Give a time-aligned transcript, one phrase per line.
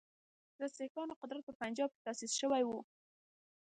[0.59, 2.79] د سیکهانو قدرت په پنجاب کې تاسیس شوی وو.